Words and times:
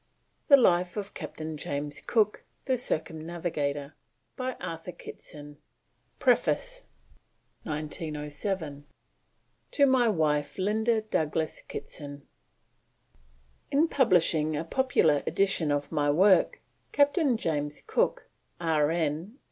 THE 0.47 0.57
LIFE 0.57 0.97
OF 0.97 1.13
CAPTAIN 1.13 1.57
JAMES 1.57 2.01
COOK 2.07 2.43
THE 2.65 2.75
CIRCUMNAVIGATOR 2.75 3.93
BY 4.35 4.53
ARTHUR 4.59 4.93
KITSON. 4.93 5.57
WITH 5.57 6.19
PORTRAIT 6.19 6.81
AND 7.65 7.65
MAP. 7.65 7.71
1907 7.73 8.85
TO 9.69 9.85
MY 9.85 10.07
WIFE 10.07 10.57
LINDA 10.57 11.01
DOUGLAS 11.03 11.61
KITSON. 11.67 12.17
PREFACE. 12.17 13.69
In 13.69 13.87
publishing 13.89 14.57
a 14.57 14.63
popular 14.63 15.21
edition 15.27 15.71
of 15.71 15.91
my 15.91 16.09
work, 16.09 16.63
Captain 16.91 17.37
James 17.37 17.83
Cook, 17.85 18.27
R.N. 18.59 19.37